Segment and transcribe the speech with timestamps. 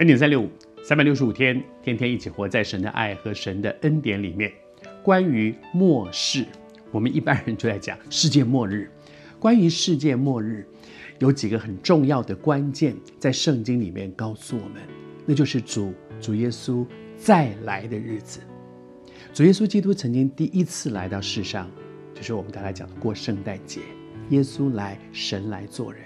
[0.00, 0.48] 恩典三六五，
[0.82, 4.50] 三百六十五天，天天一起活在神的爱和神的恩典里面。
[5.02, 6.46] 关于末世，
[6.90, 8.90] 我们一般人就在讲世界末日。
[9.38, 10.66] 关于世界末日，
[11.18, 14.80] 有几个很重要的关键，在圣经里面告诉我们，
[15.26, 16.86] 那就是主主耶稣
[17.18, 18.40] 再来的日子。
[19.34, 21.70] 主耶稣基督曾经第一次来到世上，
[22.14, 23.82] 就是我们刚才讲的过圣诞节，
[24.30, 26.04] 耶稣来，神来做人。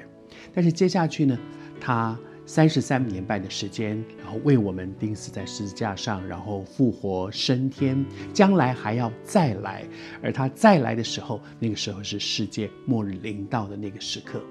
[0.52, 1.38] 但是接下去呢，
[1.80, 2.18] 他。
[2.46, 9.84] 三十三年半的时间，然后为我们钉死在十字架上，然后复活升天，将来还要再来。
[10.22, 14.42] 而他再来的时候，那个时候是世界末日临到的那个时刻。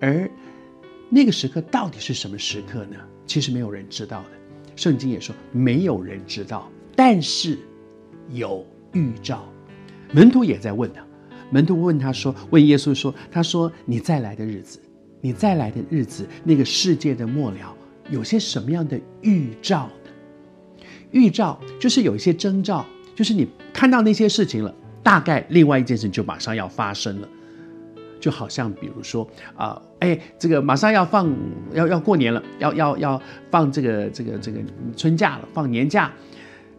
[0.00, 0.28] 而
[1.08, 2.96] 那个时刻到底是什么时刻呢？
[3.24, 4.28] 其实没有人知道的。
[4.74, 7.58] 圣经也说没有人知道，但是
[8.30, 9.48] 有预兆。
[10.12, 11.04] 门徒也在问他，
[11.50, 14.80] 门徒问他说：“问耶稣说，他说你再来的日子。”
[15.20, 17.74] 你再来的日子，那个世界的末了，
[18.08, 20.84] 有些什么样的预兆呢？
[21.10, 27.28] 预兆就是有一些征兆，就是你看到那些事情了，大概另外一件事情就马上要发生了。
[28.20, 31.28] 就好像比如说啊，哎，这个马上要放
[31.72, 34.60] 要要过年了，要要要放这个这个这个
[34.96, 36.12] 春假了，放年假。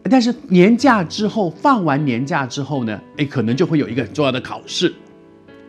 [0.04, 4.94] 但是年假之后，放完年假之后呢，哎，可能就会有一个很重要的考试，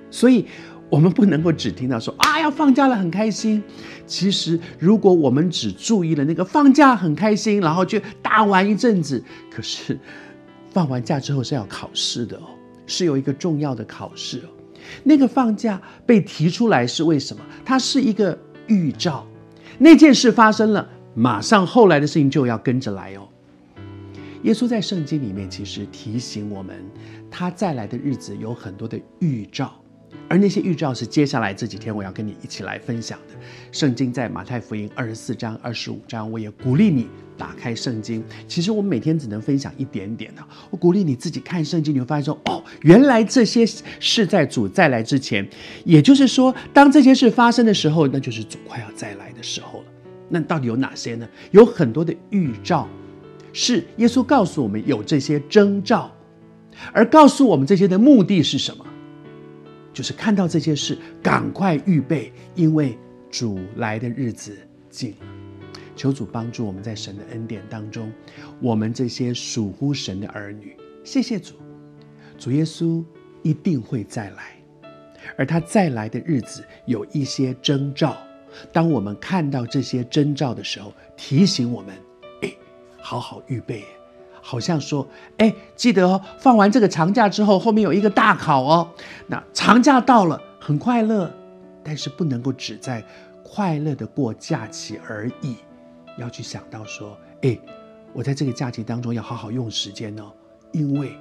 [0.09, 0.45] 所以。
[0.91, 3.63] 我们不能够只听到说啊，要放假了很开心。
[4.05, 9.97] 其实，如果我们只注意了那个放假很开心，然后就大玩一阵子，可是
[10.69, 12.43] 放完假之后是要考试的哦，
[12.85, 14.49] 是有一个重要的考试哦。
[15.01, 17.41] 那个放假被提出来是为什么？
[17.63, 19.25] 它是一个预兆，
[19.77, 23.25] 那件事发生了，马上后来的事情就要跟着来哦。
[24.43, 26.75] 耶稣在圣经里面其实提醒我们，
[27.29, 29.80] 他再来的日子有很多的预兆。
[30.31, 33.35] 而那些预兆是接下来这几天我要跟你一起来分享的。
[33.69, 38.23] 圣经在马太福音二十四章、二十五章，我也鼓励你打开圣经。
[38.47, 43.65] 其实我们每天只能分享一点点的，我鼓励你自己看圣经，你会发现说：哦，原来这些
[43.99, 45.45] 事在主再来之前，
[45.83, 49.85] 也就是说，当这些事发生的时候，那就是主快要再来的时候了。
[50.29, 51.27] 那到底有哪些呢？
[51.51, 52.87] 有很多的预兆，
[53.51, 56.09] 是耶稣告诉我们有这些征兆，
[56.93, 58.85] 而告诉我们这些的目的是什么？
[59.93, 62.97] 就是看到这些事，赶快预备，因为
[63.29, 64.57] 主来的日子
[64.89, 65.27] 近了。
[65.95, 68.11] 求主帮助我们在神的恩典当中，
[68.59, 71.55] 我们这些属乎神的儿女，谢谢主，
[72.39, 73.03] 主耶稣
[73.43, 74.55] 一定会再来，
[75.37, 78.17] 而他再来的日子有一些征兆。
[78.71, 81.95] 当我们看到这些征兆的时候，提醒我们，
[82.41, 82.51] 哎，
[82.99, 83.83] 好好预备。
[84.41, 85.07] 好像说，
[85.37, 88.89] 哎，记得哦，放完这个长假之后，后面有一个大考哦。
[89.27, 91.31] 那长假到了，很快乐，
[91.83, 93.03] 但是不能够只在
[93.43, 95.55] 快乐的过假期而已，
[96.17, 97.57] 要去想到说，哎，
[98.13, 100.31] 我在这个假期当中要好好用时间哦，
[100.71, 101.17] 因为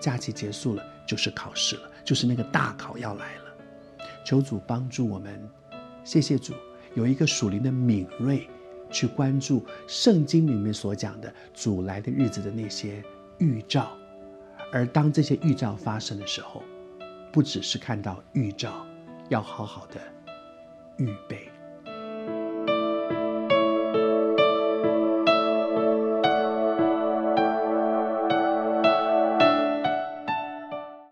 [0.00, 3.42] 假期结束了就是考试了，就是那个大考要来了。
[4.24, 5.38] 求主帮助我们，
[6.02, 6.54] 谢谢主，
[6.94, 8.48] 有一个属灵的敏锐。
[8.90, 13.02] 去关注圣经里面所讲的主来的日子的那些
[13.38, 13.96] 预兆，
[14.72, 16.62] 而当这些预兆发生的时候，
[17.32, 18.86] 不只是看到预兆，
[19.28, 20.00] 要好好的
[20.98, 21.48] 预备。